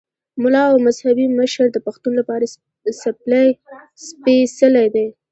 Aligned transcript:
ملا 0.41 0.63
او 0.71 0.75
مذهبي 0.87 1.25
مشر 1.39 1.65
د 1.71 1.77
پښتون 1.85 2.13
لپاره 2.19 2.45
سپېڅلی 4.07 4.87
دی. 4.95 5.07